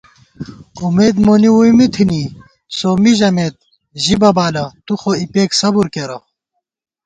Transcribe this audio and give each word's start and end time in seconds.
امېد 0.85 1.15
مونی 1.25 1.49
ووئی 1.53 1.71
می 1.77 1.87
تھنی 1.93 2.23
سومّی 2.77 3.13
ژَمېت 3.19 3.55
ژِبہ 4.03 4.29
بالہ 4.35 4.65
تُو 4.85 4.93
خو 5.01 5.11
اِپېک 5.21 5.49
صبُر 5.59 5.85
کېرہ 5.93 6.17